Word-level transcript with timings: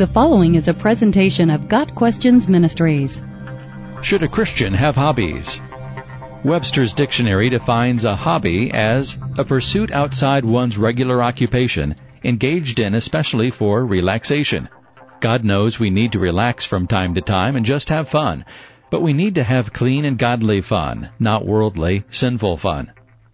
The 0.00 0.06
following 0.06 0.54
is 0.54 0.66
a 0.66 0.72
presentation 0.72 1.50
of 1.50 1.68
Got 1.68 1.94
Questions 1.94 2.48
Ministries. 2.48 3.20
Should 4.00 4.22
a 4.22 4.28
Christian 4.28 4.72
have 4.72 4.96
hobbies? 4.96 5.60
Webster's 6.42 6.94
dictionary 6.94 7.50
defines 7.50 8.06
a 8.06 8.16
hobby 8.16 8.70
as 8.72 9.18
a 9.36 9.44
pursuit 9.44 9.92
outside 9.92 10.42
one's 10.42 10.78
regular 10.78 11.22
occupation, 11.22 11.96
engaged 12.24 12.80
in 12.80 12.94
especially 12.94 13.50
for 13.50 13.84
relaxation. 13.84 14.70
God 15.20 15.44
knows 15.44 15.78
we 15.78 15.90
need 15.90 16.12
to 16.12 16.18
relax 16.18 16.64
from 16.64 16.86
time 16.86 17.14
to 17.16 17.20
time 17.20 17.54
and 17.54 17.66
just 17.66 17.90
have 17.90 18.08
fun, 18.08 18.46
but 18.90 19.02
we 19.02 19.12
need 19.12 19.34
to 19.34 19.42
have 19.42 19.74
clean 19.74 20.06
and 20.06 20.16
godly 20.16 20.62
fun, 20.62 21.10
not 21.18 21.44
worldly, 21.44 22.04
sinful 22.08 22.56
fun. 22.56 22.90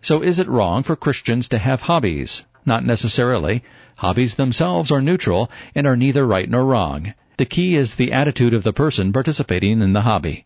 So 0.00 0.24
is 0.24 0.40
it 0.40 0.48
wrong 0.48 0.82
for 0.82 0.96
Christians 0.96 1.50
to 1.50 1.58
have 1.58 1.82
hobbies? 1.82 2.47
Not 2.68 2.84
necessarily. 2.84 3.62
Hobbies 3.96 4.34
themselves 4.34 4.90
are 4.90 5.00
neutral 5.00 5.50
and 5.74 5.86
are 5.86 5.96
neither 5.96 6.26
right 6.26 6.50
nor 6.50 6.66
wrong. 6.66 7.14
The 7.38 7.46
key 7.46 7.76
is 7.76 7.94
the 7.94 8.12
attitude 8.12 8.52
of 8.52 8.62
the 8.62 8.74
person 8.74 9.10
participating 9.10 9.80
in 9.80 9.94
the 9.94 10.02
hobby. 10.02 10.44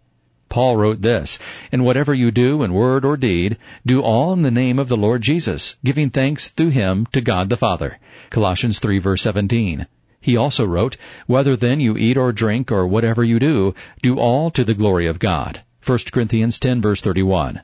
Paul 0.49 0.77
wrote 0.77 1.03
this, 1.03 1.41
And 1.73 1.85
whatever 1.85 2.15
you 2.15 2.31
do 2.31 2.63
in 2.63 2.75
word 2.75 3.05
or 3.05 3.17
deed, 3.17 3.57
do 3.85 4.03
all 4.03 4.33
in 4.35 4.43
the 4.43 4.53
name 4.53 4.79
of 4.79 4.89
the 4.89 4.97
Lord 4.97 5.23
Jesus, 5.23 5.75
giving 5.85 6.11
thanks 6.11 6.49
through 6.49 6.69
him 6.71 7.09
to 7.11 7.21
God 7.21 7.49
the 7.49 7.57
Father. 7.57 7.99
Colossians 8.31 8.79
3 8.79 9.01
verse 9.01 9.23
17. 9.23 9.89
He 10.21 10.37
also 10.37 10.65
wrote, 10.65 10.97
Whether 11.27 11.57
then 11.57 11.81
you 11.81 11.97
eat 11.97 12.17
or 12.17 12.31
drink 12.31 12.71
or 12.71 12.87
whatever 12.87 13.25
you 13.25 13.41
do, 13.41 13.75
do 14.01 14.17
all 14.17 14.53
to 14.53 14.63
the 14.63 14.75
glory 14.75 15.09
of 15.09 15.19
God. 15.19 15.63
1 15.85 15.99
Corinthians 16.13 16.61
10 16.61 16.81
verse 16.81 17.01
31. 17.01 17.63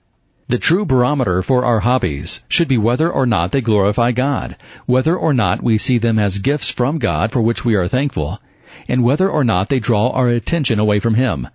The 0.50 0.56
true 0.56 0.86
barometer 0.86 1.42
for 1.42 1.66
our 1.66 1.80
hobbies 1.80 2.42
should 2.48 2.68
be 2.68 2.78
whether 2.78 3.10
or 3.10 3.26
not 3.26 3.52
they 3.52 3.60
glorify 3.60 4.12
God, 4.12 4.56
whether 4.86 5.14
or 5.14 5.34
not 5.34 5.62
we 5.62 5.76
see 5.76 5.98
them 5.98 6.18
as 6.18 6.38
gifts 6.38 6.70
from 6.70 6.96
God 6.96 7.30
for 7.32 7.42
which 7.42 7.66
we 7.66 7.74
are 7.74 7.86
thankful, 7.86 8.40
and 8.88 9.04
whether 9.04 9.28
or 9.28 9.44
not 9.44 9.68
they 9.68 9.78
draw 9.78 10.08
our 10.08 10.28
attention 10.28 10.78
away 10.78 11.00
from 11.00 11.16
Him. 11.16 11.48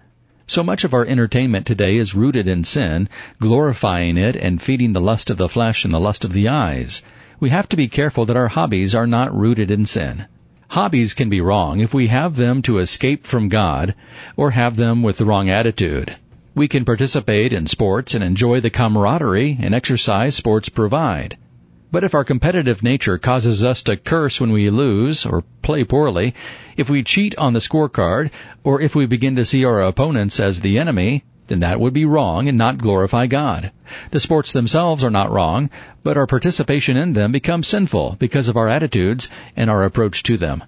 So 0.46 0.62
much 0.62 0.84
of 0.84 0.94
our 0.94 1.08
entertainment 1.08 1.66
today 1.66 1.96
is 1.96 2.14
rooted 2.14 2.48
in 2.48 2.66
sin, 2.66 3.10
glorifying 3.40 4.16
it 4.16 4.36
and 4.36 4.62
feeding 4.62 4.94
the 4.94 5.02
lust 5.02 5.32
of 5.32 5.38
the 5.38 5.50
flesh 5.50 5.84
and 5.84 5.92
the 5.92 6.00
lust 6.00 6.24
of 6.24 6.32
the 6.32 6.48
eyes. 6.48 7.02
We 7.40 7.50
have 7.50 7.68
to 7.70 7.76
be 7.76 7.88
careful 7.88 8.26
that 8.28 8.38
our 8.38 8.50
hobbies 8.50 8.94
are 8.94 9.08
not 9.08 9.36
rooted 9.36 9.72
in 9.72 9.88
sin. 9.88 10.28
Hobbies 10.68 11.16
can 11.16 11.30
be 11.30 11.42
wrong 11.42 11.80
if 11.80 11.96
we 11.96 12.08
have 12.08 12.36
them 12.36 12.62
to 12.62 12.78
escape 12.78 13.26
from 13.26 13.50
God 13.50 13.96
or 14.36 14.52
have 14.52 14.76
them 14.76 15.02
with 15.02 15.18
the 15.18 15.26
wrong 15.26 15.50
attitude. 15.50 16.16
We 16.56 16.68
can 16.68 16.86
participate 16.86 17.52
in 17.52 17.66
sports 17.66 18.14
and 18.14 18.24
enjoy 18.24 18.60
the 18.60 18.70
camaraderie 18.70 19.58
and 19.60 19.74
exercise 19.74 20.36
sports 20.36 20.70
provide. 20.70 21.36
But 21.92 22.04
if 22.04 22.14
our 22.14 22.24
competitive 22.24 22.84
nature 22.84 23.18
causes 23.18 23.64
us 23.64 23.82
to 23.84 23.98
curse 23.98 24.40
when 24.40 24.52
we 24.52 24.70
lose 24.70 25.26
or 25.26 25.44
play 25.64 25.84
poorly, 25.84 26.36
if 26.78 26.92
we 26.92 27.04
cheat 27.04 27.36
on 27.38 27.54
the 27.54 27.60
scorecard, 27.60 28.30
or 28.64 28.82
if 28.82 28.96
we 28.96 29.08
begin 29.08 29.36
to 29.38 29.46
see 29.46 29.66
our 29.66 29.82
opponents 29.82 30.40
as 30.40 30.62
the 30.62 30.78
enemy, 30.78 31.24
then 31.48 31.60
that 31.62 31.80
would 31.80 31.94
be 31.94 32.06
wrong 32.06 32.48
and 32.48 32.58
not 32.58 32.78
glorify 32.78 33.26
God. 33.26 33.72
The 34.12 34.20
sports 34.20 34.52
themselves 34.52 35.04
are 35.04 35.10
not 35.10 35.32
wrong, 35.32 35.72
but 36.04 36.18
our 36.18 36.28
participation 36.28 36.98
in 36.98 37.14
them 37.14 37.32
becomes 37.32 37.68
sinful 37.68 38.18
because 38.20 38.48
of 38.48 38.58
our 38.58 38.68
attitudes 38.68 39.28
and 39.56 39.70
our 39.70 39.84
approach 39.84 40.24
to 40.24 40.38
them. 40.38 40.64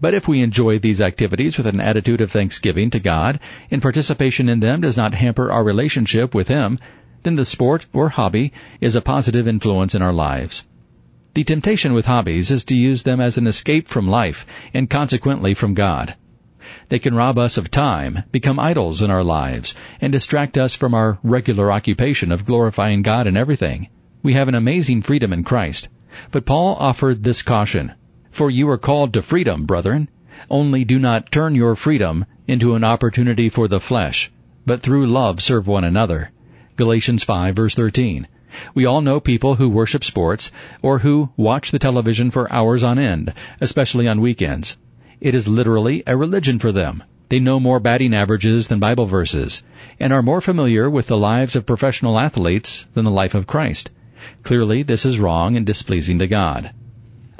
But 0.00 0.14
if 0.14 0.26
we 0.26 0.40
enjoy 0.40 0.78
these 0.78 1.00
activities 1.00 1.58
with 1.58 1.66
an 1.66 1.80
attitude 1.80 2.20
of 2.20 2.30
thanksgiving 2.30 2.90
to 2.90 3.00
God, 3.00 3.38
and 3.70 3.82
participation 3.82 4.48
in 4.48 4.60
them 4.60 4.80
does 4.80 4.96
not 4.96 5.14
hamper 5.14 5.52
our 5.52 5.62
relationship 5.62 6.34
with 6.34 6.48
Him, 6.48 6.78
then 7.22 7.36
the 7.36 7.44
sport 7.44 7.84
or 7.92 8.08
hobby 8.08 8.52
is 8.80 8.96
a 8.96 9.02
positive 9.02 9.46
influence 9.46 9.94
in 9.94 10.00
our 10.00 10.12
lives. 10.12 10.66
The 11.34 11.44
temptation 11.44 11.92
with 11.92 12.06
hobbies 12.06 12.50
is 12.50 12.64
to 12.64 12.76
use 12.76 13.02
them 13.02 13.20
as 13.20 13.36
an 13.36 13.46
escape 13.46 13.88
from 13.88 14.08
life, 14.08 14.46
and 14.72 14.88
consequently 14.88 15.52
from 15.52 15.74
God. 15.74 16.16
They 16.88 16.98
can 16.98 17.14
rob 17.14 17.38
us 17.38 17.56
of 17.56 17.70
time, 17.70 18.24
become 18.32 18.58
idols 18.58 19.02
in 19.02 19.10
our 19.10 19.22
lives, 19.22 19.74
and 20.00 20.12
distract 20.12 20.56
us 20.56 20.74
from 20.74 20.94
our 20.94 21.18
regular 21.22 21.70
occupation 21.70 22.32
of 22.32 22.46
glorifying 22.46 23.02
God 23.02 23.26
in 23.26 23.36
everything. 23.36 23.88
We 24.22 24.32
have 24.32 24.48
an 24.48 24.54
amazing 24.54 25.02
freedom 25.02 25.32
in 25.32 25.44
Christ. 25.44 25.88
But 26.30 26.46
Paul 26.46 26.76
offered 26.80 27.22
this 27.22 27.42
caution. 27.42 27.92
For 28.30 28.48
you 28.50 28.68
are 28.70 28.78
called 28.78 29.12
to 29.14 29.22
freedom, 29.22 29.66
brethren. 29.66 30.08
Only 30.48 30.84
do 30.84 30.98
not 30.98 31.30
turn 31.30 31.54
your 31.54 31.76
freedom 31.76 32.24
into 32.46 32.74
an 32.74 32.84
opportunity 32.84 33.48
for 33.48 33.68
the 33.68 33.80
flesh, 33.80 34.30
but 34.64 34.82
through 34.82 35.06
love 35.06 35.42
serve 35.42 35.66
one 35.66 35.84
another. 35.84 36.30
Galatians 36.76 37.24
5 37.24 37.54
verse 37.54 37.74
13. 37.74 38.26
We 38.74 38.86
all 38.86 39.00
know 39.00 39.20
people 39.20 39.56
who 39.56 39.68
worship 39.68 40.02
sports, 40.02 40.50
or 40.80 41.00
who 41.00 41.30
watch 41.36 41.70
the 41.70 41.78
television 41.78 42.30
for 42.30 42.52
hours 42.52 42.82
on 42.82 42.98
end, 42.98 43.32
especially 43.60 44.08
on 44.08 44.20
weekends. 44.20 44.76
It 45.20 45.34
is 45.34 45.46
literally 45.46 46.02
a 46.06 46.16
religion 46.16 46.58
for 46.58 46.72
them. 46.72 47.04
They 47.28 47.38
know 47.38 47.60
more 47.60 47.78
batting 47.78 48.14
averages 48.14 48.66
than 48.66 48.80
Bible 48.80 49.06
verses, 49.06 49.62
and 50.00 50.12
are 50.12 50.22
more 50.22 50.40
familiar 50.40 50.88
with 50.88 51.06
the 51.06 51.18
lives 51.18 51.54
of 51.54 51.66
professional 51.66 52.18
athletes 52.18 52.86
than 52.94 53.04
the 53.04 53.10
life 53.10 53.34
of 53.34 53.46
Christ. 53.46 53.90
Clearly 54.42 54.82
this 54.82 55.04
is 55.04 55.20
wrong 55.20 55.56
and 55.56 55.64
displeasing 55.64 56.18
to 56.18 56.26
God. 56.26 56.72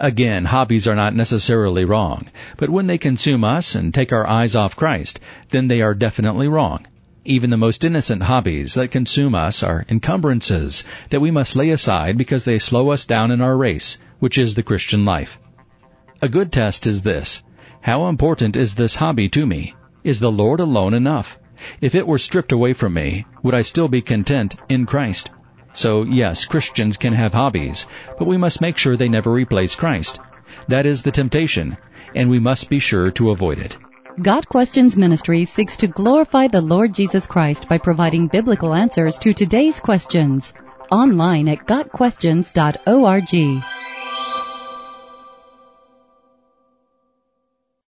Again, 0.02 0.46
hobbies 0.46 0.88
are 0.88 0.94
not 0.94 1.14
necessarily 1.14 1.84
wrong, 1.84 2.28
but 2.56 2.70
when 2.70 2.86
they 2.86 2.96
consume 2.96 3.44
us 3.44 3.74
and 3.74 3.92
take 3.92 4.14
our 4.14 4.26
eyes 4.26 4.56
off 4.56 4.74
Christ, 4.74 5.20
then 5.50 5.68
they 5.68 5.82
are 5.82 5.92
definitely 5.92 6.48
wrong. 6.48 6.86
Even 7.26 7.50
the 7.50 7.58
most 7.58 7.84
innocent 7.84 8.22
hobbies 8.22 8.72
that 8.74 8.90
consume 8.90 9.34
us 9.34 9.62
are 9.62 9.84
encumbrances 9.90 10.84
that 11.10 11.20
we 11.20 11.30
must 11.30 11.54
lay 11.54 11.68
aside 11.68 12.16
because 12.16 12.44
they 12.44 12.58
slow 12.58 12.88
us 12.88 13.04
down 13.04 13.30
in 13.30 13.42
our 13.42 13.58
race, 13.58 13.98
which 14.20 14.38
is 14.38 14.54
the 14.54 14.62
Christian 14.62 15.04
life. 15.04 15.38
A 16.22 16.30
good 16.30 16.50
test 16.50 16.86
is 16.86 17.02
this. 17.02 17.42
How 17.82 18.08
important 18.08 18.56
is 18.56 18.76
this 18.76 18.96
hobby 18.96 19.28
to 19.28 19.44
me? 19.44 19.74
Is 20.02 20.18
the 20.18 20.32
Lord 20.32 20.60
alone 20.60 20.94
enough? 20.94 21.38
If 21.82 21.94
it 21.94 22.06
were 22.06 22.16
stripped 22.16 22.52
away 22.52 22.72
from 22.72 22.94
me, 22.94 23.26
would 23.42 23.54
I 23.54 23.60
still 23.60 23.88
be 23.88 24.00
content 24.00 24.56
in 24.70 24.86
Christ? 24.86 25.30
So 25.72 26.02
yes, 26.02 26.44
Christians 26.44 26.96
can 26.96 27.12
have 27.12 27.32
hobbies, 27.32 27.86
but 28.18 28.26
we 28.26 28.36
must 28.36 28.60
make 28.60 28.76
sure 28.76 28.96
they 28.96 29.08
never 29.08 29.30
replace 29.30 29.74
Christ. 29.74 30.20
That 30.68 30.86
is 30.86 31.02
the 31.02 31.10
temptation, 31.10 31.76
and 32.14 32.28
we 32.28 32.38
must 32.38 32.68
be 32.68 32.78
sure 32.78 33.10
to 33.12 33.30
avoid 33.30 33.58
it. 33.58 33.76
Got 34.22 34.48
Questions 34.48 34.98
Ministry 34.98 35.44
seeks 35.44 35.76
to 35.78 35.86
glorify 35.86 36.48
the 36.48 36.60
Lord 36.60 36.92
Jesus 36.92 37.26
Christ 37.26 37.68
by 37.68 37.78
providing 37.78 38.26
biblical 38.26 38.74
answers 38.74 39.18
to 39.18 39.32
today's 39.32 39.80
questions. 39.80 40.52
Online 40.90 41.48
at 41.48 41.66
GotQuestions.org. 41.66 43.79